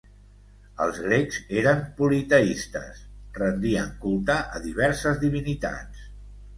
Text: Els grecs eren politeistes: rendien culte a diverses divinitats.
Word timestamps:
Els 0.85 1.01
grecs 1.07 1.37
eren 1.61 1.83
politeistes: 2.01 3.05
rendien 3.39 3.95
culte 4.09 4.43
a 4.59 4.67
diverses 4.69 5.25
divinitats. 5.29 6.07